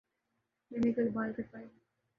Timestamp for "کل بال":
0.93-1.31